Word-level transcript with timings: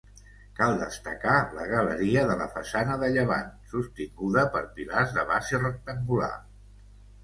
Cal 0.59 0.71
destacar 0.83 1.33
la 1.57 1.67
galeria 1.73 2.25
de 2.33 2.39
la 2.41 2.49
façana 2.57 2.97
de 3.05 3.11
llevant, 3.19 3.55
sostinguda 3.77 4.49
per 4.59 4.67
pilars 4.81 5.19
de 5.21 5.31
base 5.33 5.65
rectangular. 5.67 6.37